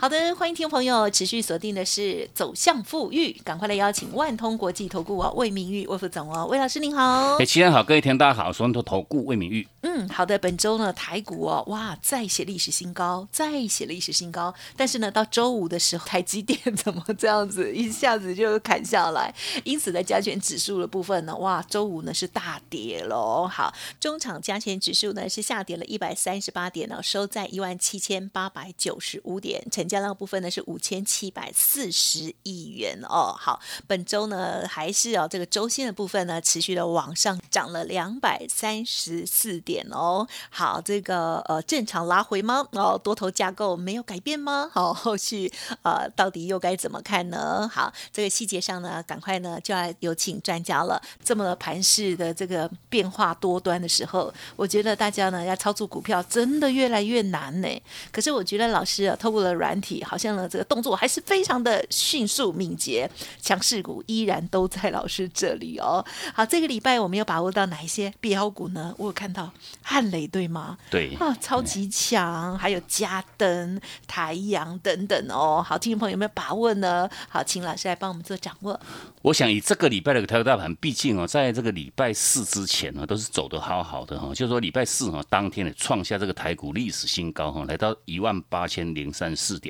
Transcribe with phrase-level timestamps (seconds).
[0.00, 9.66] 好的，欢迎听众朋友持续锁定的是走向富裕，赶快来邀请万通国际投顾哦魏明玉魏副总哦魏老师您好，哎，齐安好，各位听大家好，我是投顾魏明玉。
[9.80, 19.34] 嗯，好的，本周呢台股哦哇再写历史新高，再写历史新高，但是呢到周五的时候，台积电怎么这样子一下子就砍下来？
[19.64, 23.48] 因此在加权指数的部分呢，哇周五呢是大跌喽。
[23.50, 33.34] 好，中场加权指数呢是下跌了一百三十八点呢，收在一万七千八百九十五点，成交量部分呢是五千七百四十亿元哦。
[33.38, 40.26] 好，本周呢还是哦这个周线的部分呢持续的往上涨了两百三十四点哦。
[40.50, 42.66] 好，这个呃正常拉回吗？
[42.72, 44.70] 哦，多头架构没有改变吗？
[44.72, 45.50] 好， 后续
[45.82, 47.68] 呃到底又该怎么看呢？
[47.72, 51.00] 好，这个细节上呢，赶快呢就要有请专家了。
[51.24, 57.68] 这么盘势的这个变化多端的时候，我觉得大家呢要操作股票真的越来越难呢。
[58.10, 66.04] 可是我觉得老师啊，透过了软体，好像呢这个动作还是非常的迅速敏捷，强势股依然都在老师这里哦。
[66.34, 68.94] 好，这个礼拜我们有把握到哪一些标股呢？
[68.98, 70.78] 我有看到汉雷对吗？
[70.90, 75.64] 对啊，超级强，还有嘉登、台阳等等哦。
[75.66, 77.08] 好，听众朋友有没有把握呢？
[77.28, 78.78] 好，请老师来帮我们做掌握。
[79.22, 84.28] 我想以这个礼拜的台股大盘，毕竟哦，在这个礼拜四之前呢，都是走得好好的哈。
[84.28, 89.67] 就是说礼拜四哈，当天呢创下这个台股历史新高哈，来到一万八千零三十四点。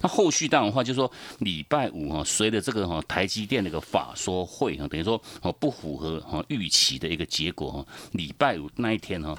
[0.00, 7.86] 那后续当然的话，就是说礼拜五哈，随着这个哈台积电那个法说会哈，等于说哦不符合哈预期的一个结果哈。
[8.12, 9.36] 礼拜五那一天哈，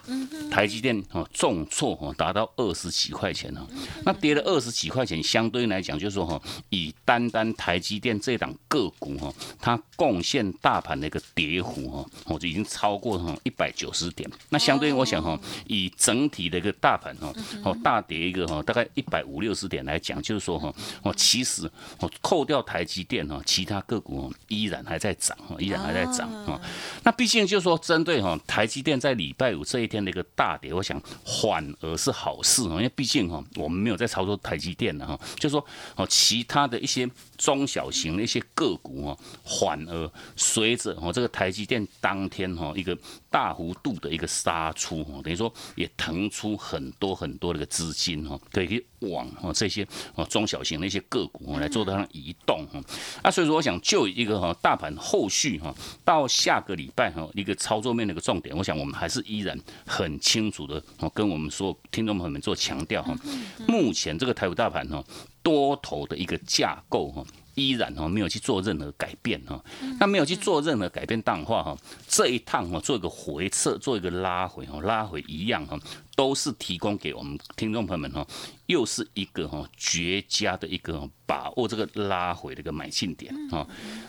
[0.50, 3.66] 台积电哈重挫哈，达到二十几块钱哈。
[4.06, 14.30] 那跌了二十几块钱，相对来讲就是说哈，以单单台积电这档个股哈，它贡献大盘的一个跌幅哈，我就已经超过哈一百九十点。
[14.50, 17.34] 那相对我想哈，以整体的一个大盘哈，
[17.64, 20.73] 哦大跌一个哈，大概一百五六十点来讲，就是说哈，
[21.03, 26.59] 哦其实哦扣掉台积电哈，其他个股哦依然还在涨哈，依然还在涨哈。
[27.03, 42.97] 那毕竟就是说针对哈台积电在礼拜五这一天的一个大跌，我想反而是好事哈，因为毕竟哈我们没有在操作台积电的哈，就是说哦其他的一些中小型的一些个股哈，反而随着哦这个台积电当天哈一个
[43.31, 52.80] 大幅度的一个杀出哈，等于说也腾出很多很多的一个资金哈，可以去往哈这些哦中小型的一些个股来做它的移动哈。
[53.24, 63.18] 啊，所以说我想就一个哈大盘后续哈到下个礼拜哈一个操作面的一个重点，我想我们还是依然很清楚的哦跟我们所有听众朋友们做强调哈，
[63.66, 65.02] 目前这个台股大盘哈
[65.41, 67.25] 多头的一个架构哈。
[67.56, 69.63] 依然哈没有去做任何改变哈，
[70.00, 75.79] 那没有去做任何改变淡化哈，这一趟哈做一个回撤，做一个拉回哈，拉回一样哈，
[76.16, 78.25] 都是提供给我们听众朋友们哈，
[78.67, 83.67] 又是一个哈绝佳的一个把握这个拉回的一个买进点哈。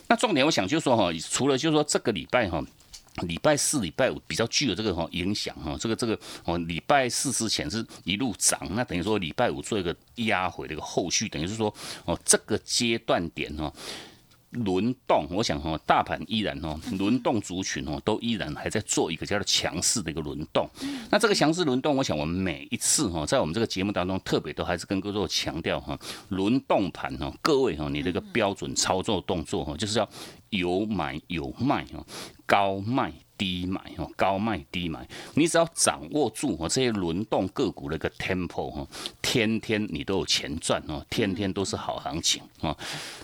[0.09, 2.63] 那重点我想就是说哈，除了就是说这个礼拜哈。
[3.27, 11.73] 礼拜四、礼拜五比较具有这个哈影响哈，这个这个哦，礼拜四之前是一路涨，那等于说礼拜五做一个压回的一个后续，等于是说
[12.07, 13.71] 哦这个阶段点哈
[14.53, 20.69] 轮动，我想哈大盘依然哦轮动族群哦都依然还在做一个叫做强势的一个轮动。
[21.11, 25.99] 那这个强势轮动，我想我们每一次哈在我们这个节目当中特别都还是跟各位强调哈
[26.31, 30.09] 轮动盘哈，各位哈你这个标准操作动作哈就是要
[30.51, 32.05] 有买有卖哈。
[32.53, 33.11] 高卖。
[33.43, 35.05] 低买哦，高卖低买，
[35.35, 38.87] 你只要掌握住哦这些轮动个股的一个 tempo 哈，
[39.21, 42.77] 天天你都有钱赚哦，天天都是好行情啊。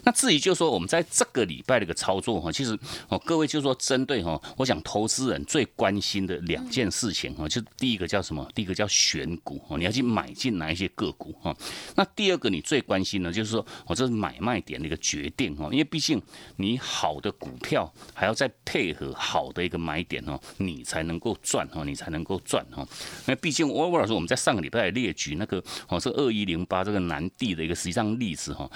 [0.02, 2.76] 那至于就是说我们在这个礼拜的一个操作哈，其实
[3.08, 8.44] 哦各位就是说针对哈，我想投资人最关心的两件事情哈，就第一个叫什么？
[8.56, 11.56] 第一个叫选股哦，你要去买进哪一些个股哈。
[11.94, 16.20] 那第二个你最关心的，就是说我这是买卖点的一个决定哦，因为毕竟
[16.56, 19.14] 你好的股票还要再配合。
[19.28, 22.86] 好的一个买点哦，你才能够赚哦，你才能够赚哦。
[23.26, 28.68] 那毕竟我我老师我们在上个礼拜列举那个哦，是二一零八这个南地的一个实际上例子哈。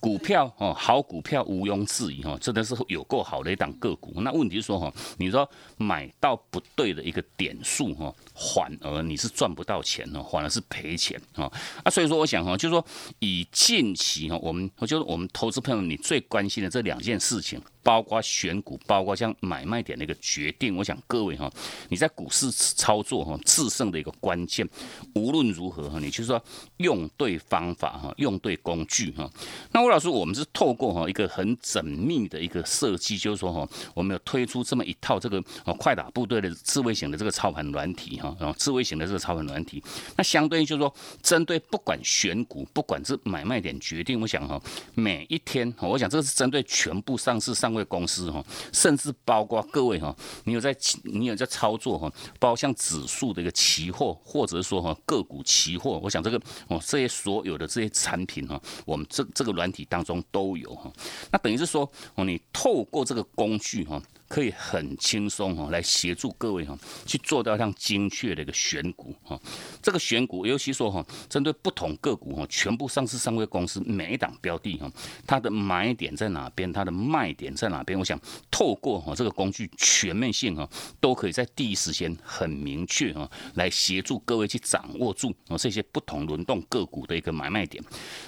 [0.00, 4.20] 股票哦，好股票毋庸置疑哈，真的是有够好的一档个股。
[4.22, 11.52] 那问题是说哈，你说买到不对的一个点数哈，反而你是赚不到钱哦，反而是赔钱哦。
[11.82, 12.84] 啊，所以说我想哈，就是说
[13.18, 17.60] 以近期哈，我们我觉得我们投资朋友你最关心的这两件事情。
[17.80, 21.50] 包括选股，包括像买卖点的一个决定，我想各位哈，
[21.88, 24.68] 你在股市操作哈，制胜的一个关键，
[25.14, 26.42] 无论如何哈，你就是说
[26.78, 29.30] 用对方法哈，用对工具哈。
[29.72, 39.82] 那吴老师，我们是透过哈一个很缜密的一个设计，就是说哈，我们有推出这么一套这个哦快打部队的智慧型的这个操盘软体哈，然后智慧型的这个操盘软体，
[40.16, 44.60] 那相对于就是说，针对不管选股，不管是买卖点决定，我想哈，
[44.94, 47.84] 每一天，我想这是针对全部上市上位。
[47.88, 56.38] 公司哈，甚至包括各位哈，你有在你有在操作哈，包括像指数的一个期货，或者说哈个股期货，我想这个
[56.68, 60.90] 哦这些所有的这些产品哈，我们这这个软体当中都有哈。
[61.30, 64.00] 那等于是说哦，你透过这个工具哈。
[64.28, 69.40] 可以很轻松哈，来协助各位哈，去做到像精确的一个选股哈。
[69.82, 74.90] 这个选股，尤其说哈，针对不同个股哈，全部上市上柜公司每一档标的哈，
[75.26, 77.98] 它的买点在哪边，它的卖点在哪边？
[77.98, 78.20] 我想
[78.50, 80.68] 透过哈这个工具全面性哈，
[81.00, 87.82] 都可以在第一时间很明确哈，来协助各位去掌握住啊这些不同轮动个股的一个买卖点。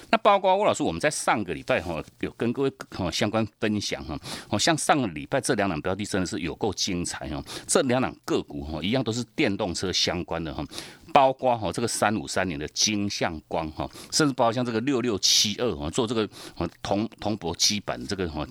[0.09, 4.19] 那包括吴老师，我们在上个礼拜哈，有跟各位哈相关分享哈，
[4.49, 5.90] 哦像上个礼拜这两档标。
[5.91, 7.43] 标的真的是有够精彩哦！
[7.67, 10.63] 这两档个股哈，一样都是电动车相关的哈，
[11.13, 16.27] 包括哈这个三五三年的金相光哈，甚至包括像这个六六七二哈，做这个
[16.81, 18.47] 铜铜箔基板这个哈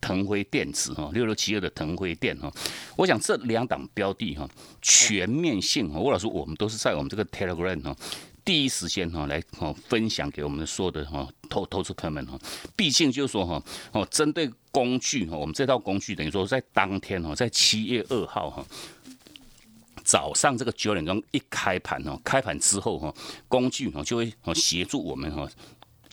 [0.00, 2.48] 腾辉电子哈，六六七二的腾辉电哈，
[2.96, 4.48] 我想这两档标的哈，
[4.80, 7.96] 全面性哈，吴老师我们都是在我们这个 Telegram 哈。
[8.44, 12.38] 第一时间哈来哦分享给我们所有的哈投投资朋友们哈，
[12.76, 13.62] 毕竟就是说哈
[13.92, 18.64] 哦针对工具哈，我们这套工具等于说在当天哈，在七月二号哈
[20.04, 23.14] 早上这个九点钟一开盘哈，开盘之后哈，
[23.48, 25.48] 工具哈就会哦协助我们哈。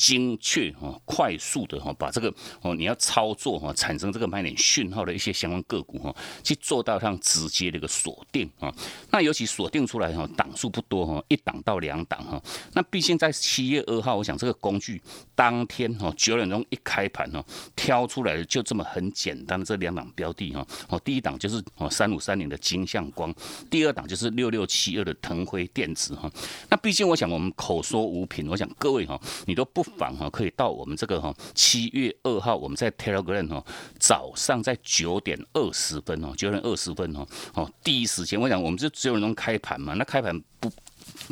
[0.01, 2.33] 精确哈，快速的哈，把这个
[2.63, 6.11] 哦，你要操作哈，产生这个买点讯号的一些相关个股哈，
[6.43, 8.73] 去做到像直接的一个锁定啊。
[9.11, 12.41] 那尤其锁定出来哈，档数不多哈，一档到两档哈。
[12.73, 14.99] 那毕竟在七月二号，我想这个工具
[15.35, 17.45] 当天哈九点钟一开盘哈，
[17.75, 20.65] 挑出来的就这么很简单的这两档标的哈。
[20.89, 23.31] 哦，第一档就是哦三五三零的金相光，
[23.69, 26.27] 第二档就是六六七二的腾辉电子哈。
[26.71, 29.85] 那毕竟我想我们口说无凭，我想各位哈，你都不。
[29.97, 33.63] 访哈可以到我们这个哈七月二号我们在 Telegram 哈
[33.99, 40.71] 早上在九点二十分哦九点二十分哦哦第一时间我想我们就只有能开盘嘛那开盘不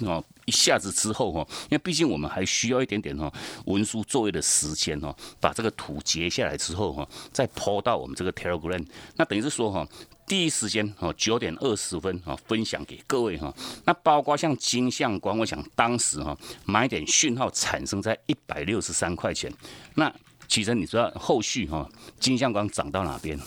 [0.05, 3.31] 哦一下子之后哈因为毕竟我们还需要一点点哈
[3.65, 8.85] 文书作业的时间哈把这个图截下来之后哈再抛到我们这个 Telegram
[9.15, 9.87] 那等于是说哈。
[10.29, 13.51] 第一时间哦，九点二十分哦，分享给各位哈。
[13.83, 19.51] 那包括像金相光，我想当时哈买点讯号产生在一百六十三块钱。
[19.95, 20.13] 那
[20.47, 21.89] 其实你知道后续哈
[22.19, 23.39] 金相光涨到哪边？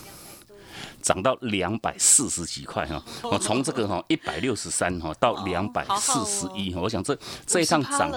[1.01, 3.01] 涨到两百四十几块哈。
[3.23, 8.11] 我从这个哈一百六十三哈到两百四十一，我想这这一趟涨。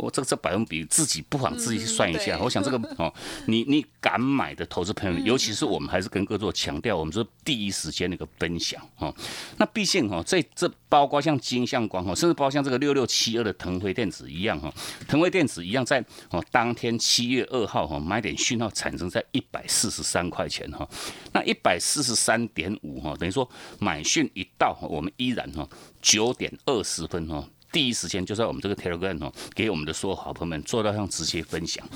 [0.00, 2.38] 我这个这百分比自己不妨自己去算一下。
[2.40, 3.12] 我想这个哦，
[3.46, 9.14] 你你敢买的投资朋友，尤其是我们还是跟各位做强调，我们是第一时间的一个分享哦。
[9.58, 14.72] 那毕竟哈，这这包括像金相光哈，甚至包括像这个六六七二的腾辉电子一样哈，
[15.06, 20.88] 腾辉电子一样在哦当天七月二号哈买点讯号产生在一百四十三块钱哈，
[21.32, 25.68] 那一百四十三点五哈，等于说买讯一到，我们依然哈
[26.00, 27.46] 九点二十分哈。
[27.72, 31.86] 第一时间就在我们这个 Telegram 哦，给我们的所有好朋友们做到像直接分享。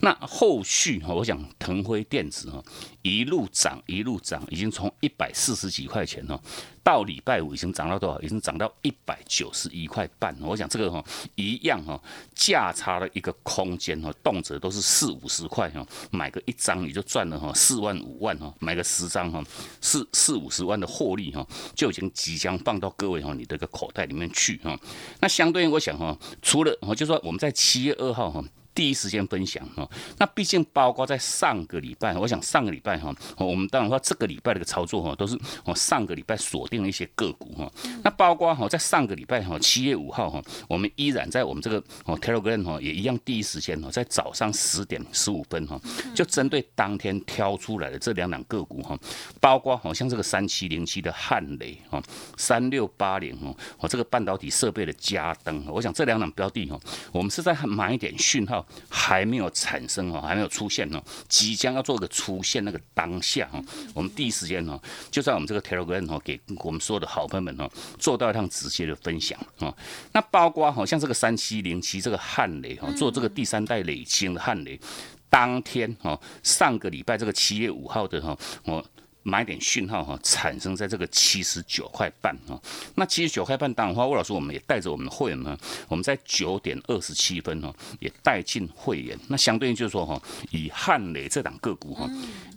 [0.00, 2.62] 那后续哈，我想腾辉电子哈
[3.02, 6.40] 一路涨一路涨，已经从一百四十几块钱哦。
[6.84, 8.20] 到礼拜五已经涨到多少？
[8.20, 10.36] 已经涨到一百九十一块半。
[10.42, 11.02] 我想这个哈
[11.34, 11.98] 一样哈，
[12.34, 19.42] 价差的一个空间哈，动辄都是四五十块哈，买个一张你就赚了哈四万五万哈，买个十张哈
[19.80, 24.78] 四四五十万的获利哈，就已经即将放到各位哈你的个口袋里面去哈。
[25.20, 28.44] 那相对应，我想哈，除了我就说我们在七月二号哈。
[28.74, 29.88] 第一时间分享哈，
[30.18, 37.70] 那毕竟包括在上个礼拜，我想上个礼拜哈，我们当然说这个礼拜的个操作哈，都是我上个礼拜锁定了一些个股哈。
[38.02, 45.80] 那包括哈，在上个礼拜哈，七月五号哈，我们依然在我们这个哦 Telegram 哈，也一样第一时间哈，在早上十点十五分哈，
[46.12, 48.98] 就针对当天挑出来的这两两个股哈，
[49.40, 52.02] 包括好像这个三七零七的汉雷哈，
[52.36, 56.76] 三六八零哈，我这个半导体设备的加登，我想这两档标的哈，
[57.12, 58.63] 我们是在买一点讯号。
[58.88, 63.62] 哈还没有产生哦，还没有出现哦，即将要做个出现那个当下哈，
[63.94, 64.80] 我们第一时间哦，
[65.10, 69.74] 就在我们这个 Telegram 哦，给我们所有的好朋友们哦，做到一趟直接的分享哦。
[70.12, 74.80] 那包括好像这个三七零七这个汉雷哈，做这个第三代累星的汉雷，
[75.28, 78.84] 当天哈，上个礼拜这个七月五号的哈，我。
[79.24, 82.56] 买点讯号哈，产生在这个七十九块半哈。
[82.94, 89.18] 那七十九块半，当然话，魏老师我们也带着我们的会员呢，我们在九点二十七分哈，也带进会员。
[89.28, 92.08] 那相对应就是说哈，以汉雷这档个股哈，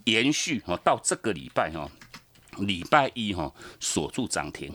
[0.03, 1.89] 延续哈到这个礼拜哈，
[2.59, 4.71] 礼拜一哈锁住涨停。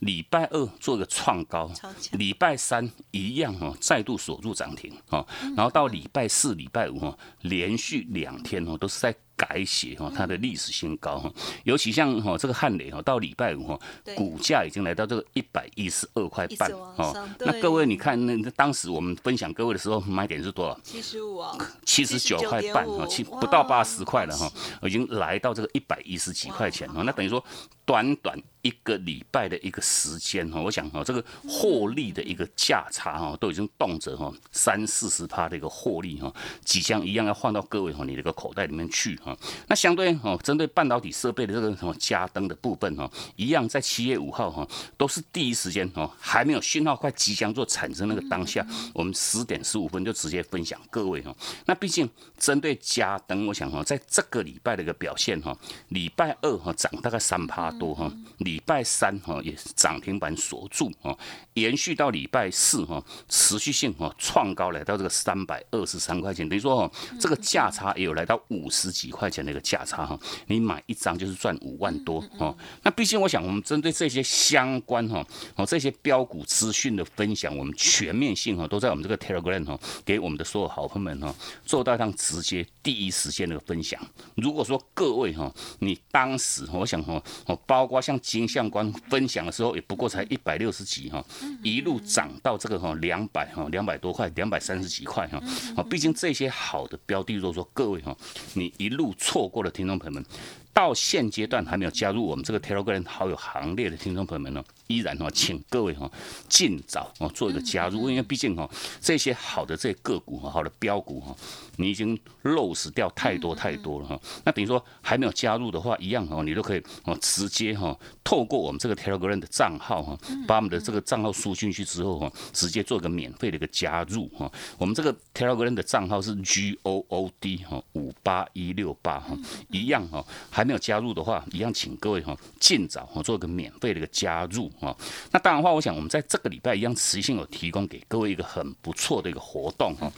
[0.00, 1.70] 礼拜二做个创高，
[2.10, 5.24] 礼拜三一样哈，再度锁住涨停哈，
[5.56, 11.32] 然后到礼拜四、礼拜五哈，连续两天哦，都是在改写哈它的历史新高哈。
[11.64, 13.80] 尤其像哈这个汉雷哈，到礼拜五哈，
[14.14, 17.28] 股价已经来到这个一百一十二块半哦。
[17.40, 20.78] 那各位你看，那当时我们分享各位的时候，买点是多少？
[20.84, 24.50] 七十五啊，七十九块半哈，七不到八十块了哈，
[24.82, 27.02] 已经来到这个一百一十几块钱哈。
[27.02, 27.42] 那等于说
[27.84, 28.38] 短短。
[28.62, 36.32] 一个礼拜的一个时间哈，我想哈，这个获利的一个价差哈，都已经动辄哈三四十趴的一个获利哈，
[36.64, 39.36] 即将一样要换到各位哈你的个口袋里面去哈。
[39.66, 44.64] 那相对哈，针对半导体设备的这个什么加灯的部分哈，一样在七月五号哈，
[44.96, 51.34] 都是第一时间哈，还没有讯号快即将做产生那个当下，我们十点十五分就直接分享各位哈。
[51.66, 52.08] 那毕竟
[52.38, 55.52] 针对加灯，我想哈，在这个礼拜的一个表现哈，
[55.88, 58.12] 礼拜二哈涨大概三趴多哈。
[58.38, 61.16] 礼拜三哈也是涨停板锁住哈，
[61.54, 72.52] 延续到礼拜四哈，持续性哈创高来到这个三百二十三块钱，等于说哈这个价差也有来到五十几块钱的一个价差哈，你买一张就是赚五万多哈。
[72.82, 75.24] 那毕竟我想我们针对这些相关哈
[75.54, 81.32] 哦这些标股资讯的分享，我们全面性哈都在我们这个 Telegram 哈给我们的所有好朋友们哈
[81.64, 84.00] 做到上直接第一时间的分享。
[84.34, 91.24] 如果说各位哈你当时我想哈哦包括像金相关分享的时候，也不过才一百六十几哈，
[91.62, 95.42] 一路涨到这个哈两百哈两百多块，两百三十几块哈。
[95.76, 98.16] 啊，毕竟这些好的标的，如果说各位哈，
[98.54, 100.24] 你一路错过了，听众朋友们。
[100.74, 106.10] 到现阶段还没有加入我们这个 Telegram 好友行列的听众朋友们呢，依然哈，请各位哈
[106.48, 111.36] 尽早哦做一个加入，因为毕竟哈这些好的这些个股哈，好的标股哈，
[111.76, 114.18] 你已经漏死掉太多太多了哈。
[114.44, 124.50] 那等于说还没有加入的话，一样哈，你都可以哦直接哈透过我们这个 Telegram 的账号哈，把我们的这个账号输进去之后哈，直接做一个免费的一个加入哈。
[124.78, 129.36] 我们这个 Telegram 的账号是 G O O D 哈五八一六八哈，
[129.68, 130.61] 一样哈还。
[130.62, 134.96] 还没有加入的话，一样请各位哈尽早哈做一个免费的一个加入哈。
[135.32, 140.08] 那当然的话，我想我们在这个礼拜一样持续性有提供给各位一个很不错的一个活动哈，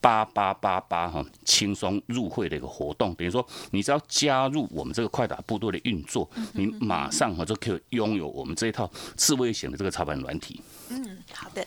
[0.00, 10.58] 八八八八哈轻松入会的一个活动，等于说你只要加入我们这个快打部队的运作，你马上哈就可以拥有我们这一套智慧型的这个操盘软体。
[10.88, 11.66] 嗯，好的。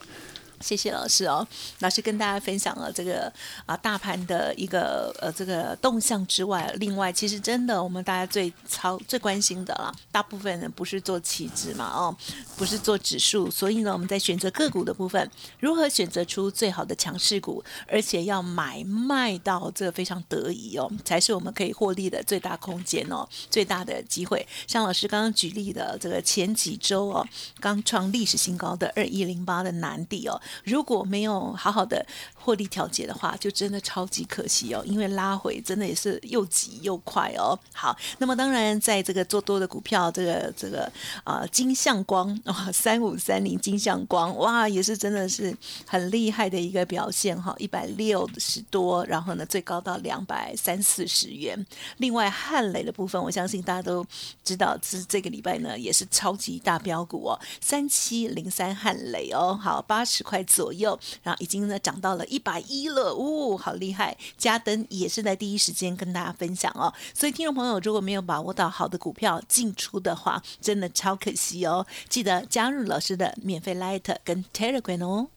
[0.62, 1.46] 谢谢老师哦，
[1.80, 3.32] 老师跟大家分享了这个
[3.66, 12.16] 啊大盘的一个呃这个动向之外，另外其实真的我们大家最超最关心的啦，大部分人不是做期指嘛哦，
[12.56, 24.48] 不是做指数，所以呢我们在选择个股的部分，如何选择出最好的强势股，而且要买卖到这非常得意哦，才是我们可以获利的最大空间哦，最大的机会。
[24.68, 27.28] 像老师刚刚举例的这个前几周哦，
[27.60, 30.42] 刚创历史新高的二一零八的南地哦。
[30.64, 37.58] 如果没有好好的获利调节的话，就真的超级可惜哦，因为拉回真的也是又急又快哦。
[37.74, 40.92] 好，那么当然在这个做多的股票，这个这个
[41.24, 45.56] 啊金相光啊 三五三零金相光哇，也是真的是
[45.88, 51.66] 很厉害的一个表现哈，一百六十多，然后呢最高到两百三四十元。
[51.98, 54.06] 另外汉雷的部分，我相信大家都
[54.44, 60.35] 知道，是这个礼拜呢也是超级大标股哦，三七零三汉雷哦，好八十块。
[60.36, 64.18] 块左右，然后已经呢涨到了一百一了，哦，好厉害！
[64.38, 71.86] 加登也是在第一时间跟大家分享哦，所以听众朋友如果没有把握到好的股票进出的话，真的超可惜哦。
[72.10, 75.28] 记得加入老师的免费 Light 跟 Telegram 哦。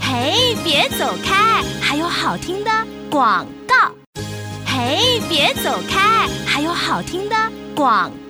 [0.00, 2.70] 嘿，别走开，还有好听的
[3.10, 3.92] 广告。
[4.66, 7.36] 嘿，别走开，还有好听的
[7.74, 8.23] 广告。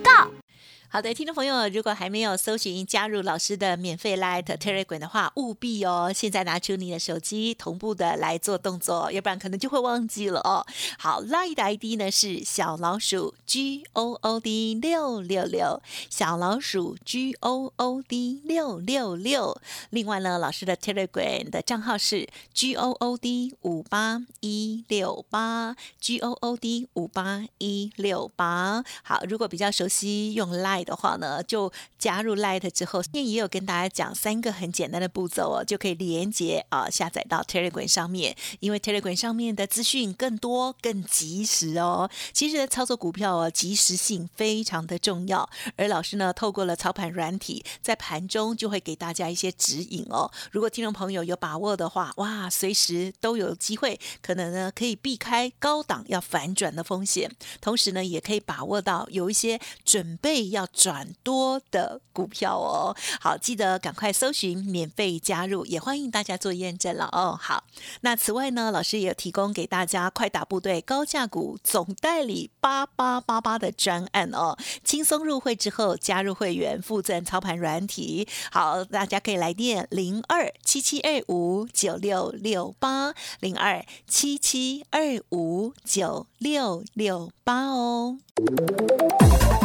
[0.95, 10.65] 好的，听众朋友，如果还没有搜寻加入老师的免费 Light Telegram 的话，务必哦，现在拿出你的手机同步的来做动作，要不然可能就会忘记了哦。
[10.97, 19.59] 好，Light 的 ID 呢是小老鼠 G O O D 六六六，小老鼠 G O O D 六六六。
[19.89, 28.81] 另外呢，老师的 Telegram 的账号是 G O O D 五八一六八 G O O D 五八一六八。
[29.03, 38.35] 好，如果比较熟悉用 Light 的话呢，就加入 Light 之后，也也有跟大家讲三个很简单的步骤哦，就可以连接啊下载到 Telegram 上面。
[38.59, 42.09] 因为 Telegram 上面的资讯更多、更及时哦。
[42.31, 45.49] 其实操作股票哦，及时性非常的重要。
[45.75, 50.31] 而老师呢，透过了操盘软体，在盘中就会给大家一些指引哦。
[50.51, 60.67] 如果听众朋友有把握的话，哇，随时都有机会，可能呢可以避开高档要反转的风险，同时呢也可以把握到有一些准备要。
[60.75, 67.39] 转多的股票哦，好，记得赶快搜寻免费加入，也欢迎大家做验证了哦。
[67.41, 67.63] 好，
[68.01, 84.99] 那此外呢，老师也有提供给大家快打部队高价股总代理八八八八的专案哦，轻松入会之后加入会员附赠操盘软体，好，大家可以来电零二七七二五九六六八零二七七二
[85.31, 88.19] 五九六六八哦。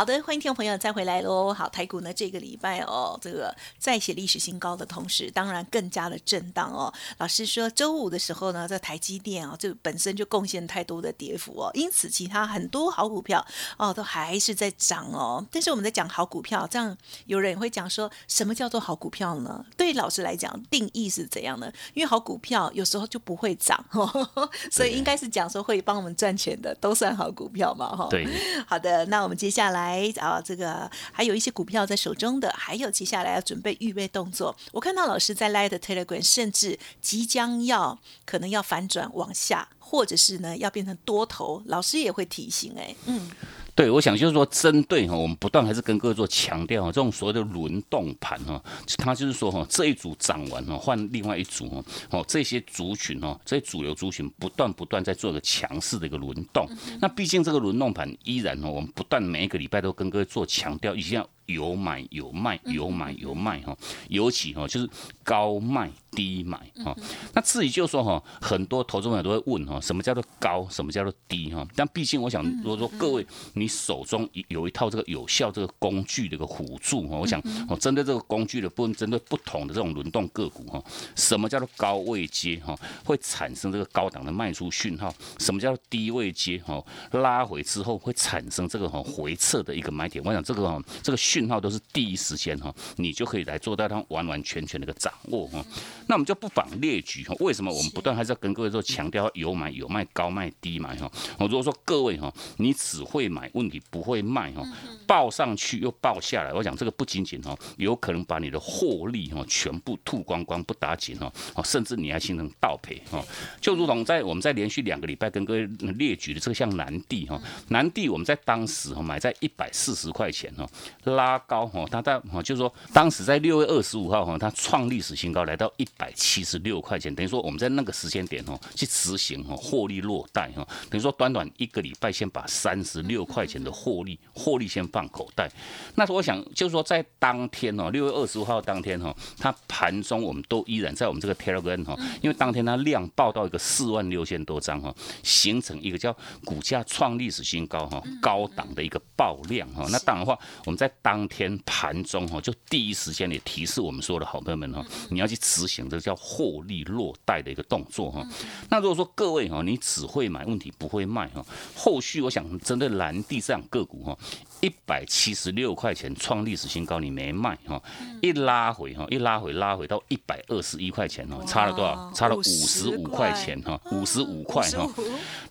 [0.00, 1.52] 好的，欢迎听众朋友再回来喽。
[1.52, 6.90] 好，台股呢这个礼拜哦，这个在写历史新高的同时，当然更加的震荡哦。
[7.18, 15.46] 老师说周五的时候呢，在台积电哦，就本身就贡献太多的跌幅哦，因此其他很多好股票哦都还是在涨哦。
[15.52, 19.62] 但是我们在讲好股票，这样有人也会讲说什么叫做好股票呢？
[19.76, 21.70] 对老师来讲，定义是怎样呢？
[21.92, 23.78] 因为好股票有时候就不会涨，
[24.72, 28.08] 所以应该是讲说会帮我们赚钱的都算好股票嘛，哈。
[28.08, 28.26] 对，
[28.66, 29.89] 好的，那我们接下来。
[29.90, 34.56] 来啊，这个还有一些股票在手中的，还有接下来要准备预备动作。
[34.72, 43.30] 我看到老师在 Light Telegram，甚至即将要可能要反转往下，或者是呢要变成多头，老师也会提醒哎，嗯。
[43.74, 48.62] 对，我想就是说，针对哈，我们不断还是跟各位做强调哈，这种所谓的轮动盘哈，
[48.98, 56.68] 它就是说哈，这一组涨完哈，换另外一组哈，哦，这些族群哦，这些主流族群不断不断在做一个强势的一个轮动。
[57.00, 63.76] 那毕竟这个轮动盘依然哦，我们不断每一个礼拜都跟各位做强调，一定要有买有卖，有买有卖哈，
[64.08, 64.88] 尤其哈就是
[65.22, 65.90] 高卖。
[66.12, 66.96] 低买哈，
[67.34, 71.66] 那至于就是说哈，很多投资朋友都会问哈，什么叫做高，什么叫做低哈？
[71.74, 80.82] 但毕竟我想，如果说各位你手中有一套这个有效这个工具的一个辅助哈，我想我针对这个工具的部分，针对不同的这种轮动个股哈，
[81.14, 85.14] 什么叫做高位接哈，会产生这个高档的卖出讯号？
[85.38, 86.84] 什么叫做低位接哈？
[87.12, 90.24] 拉回之后会产生这个哈回撤的一个买点？
[90.24, 95.64] 我想这个哈这个讯号都是第一时间哈，你就可以来做到它完完全全的一个掌握哈。
[96.10, 101.08] 那我们就不妨列举哈，为什么我们不断还是要跟各位说强调有买有卖高卖低买哈？
[101.38, 104.60] 我如果说各位哈，你只会买，问题不会卖哈，
[105.06, 113.24] 报上去又报下来，我讲这个不仅仅哈，有可能把你的获利哈全部吐光光不打紧哈，甚至你还形成倒赔哈。
[113.60, 115.64] 就如同在我们在连续两个礼拜跟各位
[115.96, 120.68] 列举的这个像南地哈，南地我们在当时哈买在一百四十块钱哈，
[121.04, 125.86] 拉高哈，它在哈就是说当时在六月二十五号哈，它创历史新高来到一。
[126.00, 135.50] 百七十六块钱，等于说我们在那个时间点哦，去执行哦，获利落袋哈，等于说短短一个礼拜，先把三十六块钱的获利获利先放口袋。
[135.96, 149.86] 那我想就是说，在当天哦，六月二十五号当天哈，它盘中我们都依然在我们这个 Telegram 哈，因为当天它量爆到一个四万六千多张哈，形成一个叫股价创历史新高哈，高档的一个爆量哈。
[149.90, 155.89] 那当然话，我们在当天盘中哈，就第一时间也提示我们所有的好朋友们哈，你要去执行。
[155.90, 158.26] 这叫获利落袋的一个动作哈。
[158.68, 161.44] 那如果说各位哈，你只会买，问题不会卖哈。
[161.74, 164.16] 后续我想针对蓝地这样个股哈，
[164.60, 167.82] 一百七十六块钱创历史新高，你没卖哈，
[168.22, 172.12] 一拉回哈，一拉回拉回到一百二十一块钱哈，差了多少？
[172.14, 174.88] 差了五十五块钱哈，五十五块哈。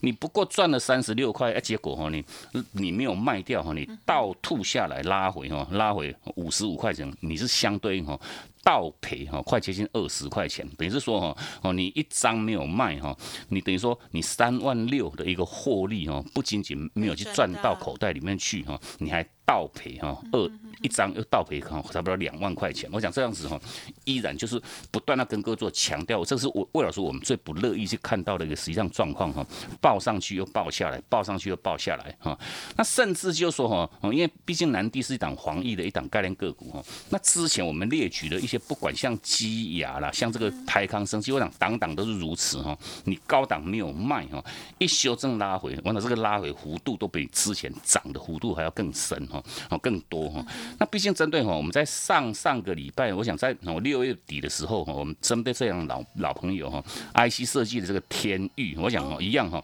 [0.01, 2.23] 你不过赚了三十六块，哎，结果哈你
[2.71, 8.19] 你没有卖掉哈，你倒吐下来拉回哈，拉回五十五块钱，你是相对应哈。
[8.63, 13.15] 倒赔哈，快接近二十块钱，等于是说哈哦，你一张没有卖哈，
[13.49, 19.27] 你等于说你三万六的一个获利哈，不仅仅没有去赚到口袋里面去哈，你还。
[19.49, 20.51] 倒赔哈，二
[20.83, 22.87] 一张又倒赔哈，差不多两万块钱。
[22.93, 23.59] 我想这样子哈，
[24.05, 29.43] 依然就是不断的跟各位做强调，这是我魏老师我们最不乐意去看到的一个实际上状况哈，
[29.81, 32.37] 报上去又报下来，报上去又报下来哈。
[32.77, 36.83] 那甚至就说哈，因为毕竟南地是一档黄奕的一档概念个股哈。
[37.09, 42.77] 那之前我们列举的一些不管像基亚啦，像这个台康生，基我想档档都是如此哈。
[43.05, 44.45] 你高档没有卖哈，
[44.77, 49.38] 一修正拉回，完了这个拉回幅度都比之前涨的幅度还要更深哈。
[49.69, 50.45] 哦，更多哈。
[50.77, 59.63] 那毕竟针对哈，我们在上上个礼拜，我想在我六月底的时候哈，我们针对这样老老朋友哈，IC 设计的这个天域，我想哦一样哈，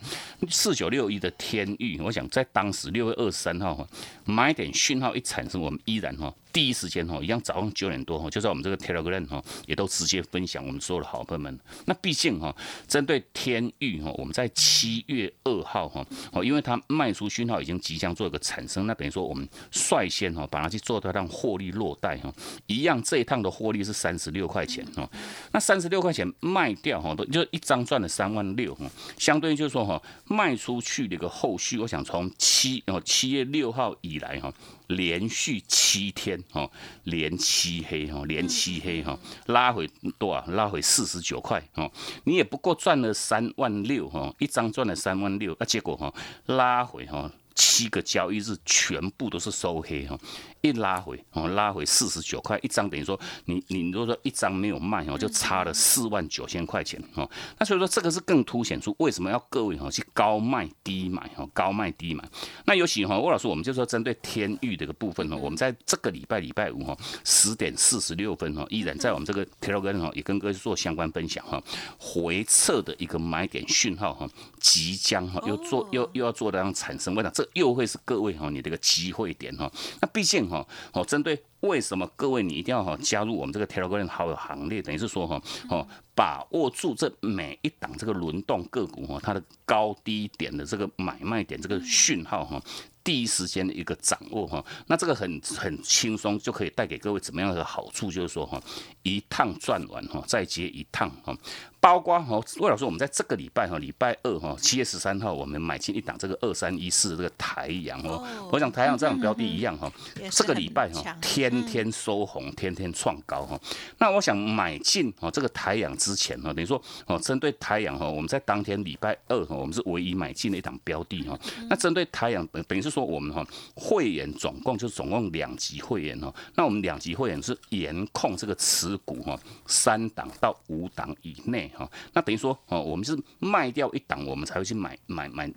[0.50, 3.88] 四九六一的天域，我想在当时六月二十三号哈，
[4.26, 6.34] 买点讯号一产生，我们依然哈。
[6.56, 11.60] 第一时间哈，一样早上九点多哈，就在我们这个 Telegram 哈，也都直接分享我们所有的好朋友们。
[11.84, 12.56] 那毕竟哈，
[12.88, 22.34] 针对天域哈，我们在七月二号哈，哦，因为它卖出讯号已经即将做一个产生，那等于说我们率先哈，把它去做到让获利落袋哈，
[22.68, 25.06] 一样这一趟的获利是三十六块钱哈，
[25.52, 34.54] 那三十六块钱卖掉哈，都就一张赚了三万六哈，相对于就是说哈，卖出去的一个后续，我想从七哦七月六号以来哈。
[34.88, 36.70] 连续七天哦，
[37.04, 39.18] 连七黑哈，连七黑哈，
[39.48, 40.46] 拉回多少？
[40.48, 41.92] 拉回四十九块哦，
[42.24, 46.14] 你也不过赚了三万六哈，一张赚了三万六，那结果哈，
[46.46, 47.32] 拉回哈。
[47.56, 50.20] 七个交易日全部都是收黑哈，
[50.62, 57.30] 一拉回哦，拉回四十九块一张，等于说你你如果说一张没有卖哦，就差了四万九千块钱哦。
[57.58, 62.24] 那所以说这个是更凸显出为什么要各位哈去高卖低买哈，高卖低买。
[62.66, 71.64] 那尤其哈，魏老师我们就说针对天域这个部分哈，我们在这个礼拜礼拜五哈十点四十六分哈，依然在我们这个 Telegram 哈也跟各位做相关分享哈，
[71.98, 77.45] 回撤的一个买点讯号哈，即将哈又做又又要做这样产生，我想这。
[77.54, 79.72] 又会是各位哈，你这个机会点哈。
[80.02, 92.62] 那毕竟哈，哦，针对为什么各位你一定要哈加入我们这个 Telegram 好友行列，等于是说哈，哦，把握住这每一档这个轮动个股哈，它的高低点的这个买卖点这个讯号哈。
[93.04, 98.12] 第一时间的一个掌握哈，那这个很很轻松就可以带给各位怎么样的好处？
[98.12, 98.60] 就是说哈，
[99.04, 101.38] 一趟赚完哈，再接一趟哈。
[101.86, 108.28] 包括哈，魏老师，我们在这个礼拜哈，礼拜二哈，七月十三号，我们买进一档这个二三一四的这个台阳哦。
[108.52, 109.88] 我想台阳这样标的一样哈，
[110.32, 113.56] 这个礼拜哈，天天收红，天天创高哈。
[114.00, 121.40] 那我想买进哦这个台阳之前哈，等于说哦，针对台阳哈，我们在当天礼拜二哈，我们是唯一买进的一档标的哈。
[121.70, 122.90] 那针对台阳等等于是。
[122.90, 123.46] 说我们哈
[123.76, 135.52] 会员总共就总共两级会员哦，那我们两级会员是严控这个持股哈，三档到五档以内哈，那等于说哦，我们是卖掉一档，我们才会去买买买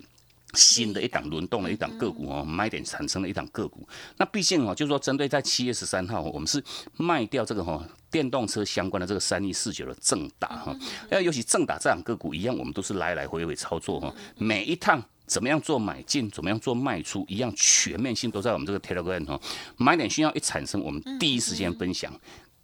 [0.53, 3.87] 新的一档轮动的一档个股哦，买点产生的一档个股。
[4.17, 6.63] 那毕竟哦，就是说针对在七月十三号，我们是
[6.97, 10.75] 卖掉这个哈电动车相关的这个三一四九的正达哈，
[11.09, 15.03] 那尤其正达这档个股一样，我们都是来来回回操作哈，每一趟。
[15.29, 19.39] 怎么样做买进，怎么样做卖出，一样全面性都在我们这个 Telegram 哦，
[19.77, 22.11] 买点需要一产生，我们第一时间分享，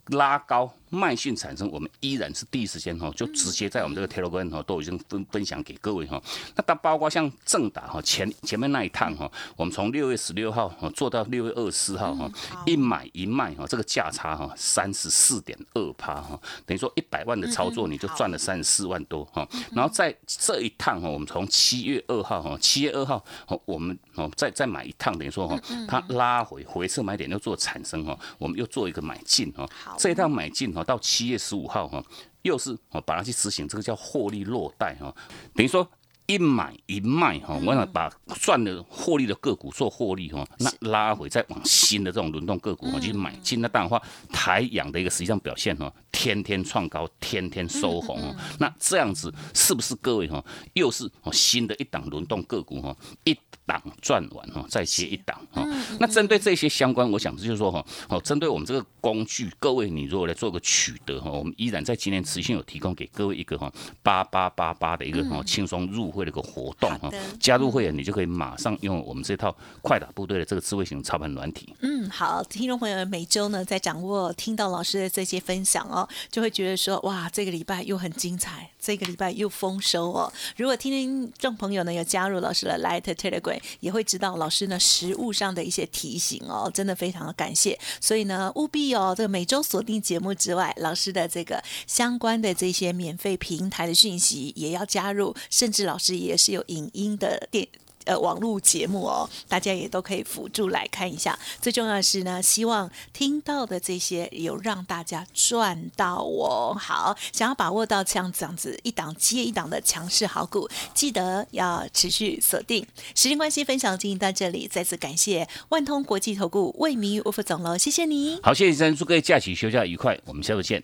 [0.06, 0.74] 拉高。
[0.88, 6.22] 卖讯产生，我们依然是第一时间哈，就直接在我们这个 Telegram 哈都已经分分享给各位哈。
[6.54, 12.30] 那它包括像正打哈前前面那一趟哈，我们从六月十六号哈做到六月二十四号哈，
[12.66, 19.46] 一买一卖哈，这个价差哈三十四点二趴哈，等于说一百万的操作你就赚了三十四万多哈。
[19.72, 23.24] 然后在这一趟哈，我们从七月二号哈，七月二号
[23.64, 29.68] 我们哦再再买一趟，等于说哈，它拉回回撤买点又做产生哈，我们又做一个买进哈，
[29.98, 30.75] 这一趟买进。
[30.76, 32.02] 啊，到七月十五号哈，
[32.42, 35.14] 又是哦把它去执行，这个叫获利落袋哈，
[35.54, 35.88] 等于说
[36.26, 38.10] 一买一卖哈，我想把
[38.40, 53.36] 赚的获利的个股做获利哈，那拉回再往新的这种轮动个股去买进，那当然话台阳的一个实际上表现哈，天天创高，天天收红，那这样子是不是各位哈，又是哦新的一档轮动个股哈一。
[53.68, 55.66] 档赚完哈，再接一档哈。
[55.98, 63.68] 那针对这些相关，我想就是说哈，哦，针对我们这个工具，各位你如果来做个取得哈，我们依然在今年持续有提供给各位一个哈
[64.04, 67.12] 八八八八的一个哈轻松入惠的一个活动哈。
[67.38, 71.74] 加入会员，你就可以马上用我们这套快打部队的这个智慧型操盘软体。
[71.82, 80.32] 嗯，好，听众朋友们每周呢在掌握听到老师的这些分享哦，就会觉得说哇，这个礼拜又很精彩，这个礼拜又丰收哦。
[80.56, 87.78] 如果听众朋友呢有加入老师的 Light Telegram，也会知道老师呢实物上的一些提醒哦，真的非常的感谢。
[88.00, 97.66] 所以呢，务必哦，这个每周锁定节目之外，老师的这个相关的这些免费平台的讯息也要加入，甚至老师也是有影音的电。
[98.04, 101.36] 呃，网络节目哦，大家也都可以辅助来看一下。
[101.60, 106.72] 最重要的是呢，希望听到的这些有让大家赚到哦。
[106.78, 112.86] 好，想要把握到像这样子一档接一档的强势好股，记得要持续锁定。
[113.16, 118.38] 时间关系，分享进行到这里，再次感谢万通国际投顾魏明玉吴副总喽，谢谢你。
[118.40, 120.80] 好，谢谢先生，祝各位假期休假愉快，我们下次见。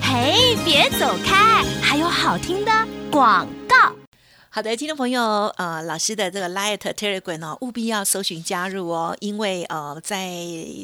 [0.00, 2.72] 嘿，别走开，还有好听的
[3.10, 3.94] 广告。
[4.54, 5.20] 好的，听众朋友，
[5.56, 10.32] 呃，老师的这个 Light Telegram 哦，务必要搜寻加入哦，因为呃，在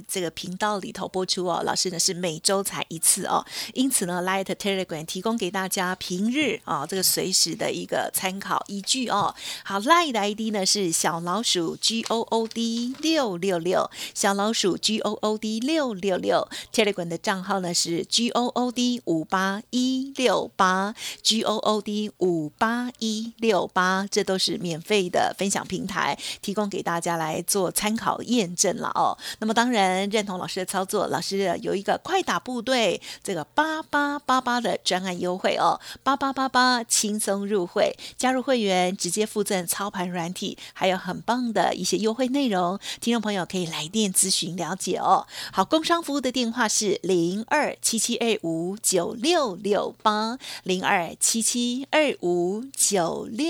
[0.09, 9.33] 这个频道里头播出哦，老师呢是每周才一次哦，因此呢，Light Telegram 提供给大家平日啊、这个随时的一个参考依据哦。
[9.63, 18.31] 好，Light 的 ID 呢是小老鼠 G O O D 六六六，小老鼠 G O O D 六六六，Telegram 的账号呢是 G
[18.31, 29.17] O O D 五八一六八，G O O D 五八一六八，这都是免费的分享平台，提供给大家来做参考验证了哦。
[29.39, 45.27] 那么当然认同老师的操作，老师有一个快打部队这个八八八八的专案优惠哦，八八八八轻松入会，加入会员直接附赠操盘软体，还有很棒的一些优惠内容，听众朋友可以来电咨询了解哦。
[45.53, 53.50] 好，工商服务的电话是零二七七二五九六六八零二七七二五九六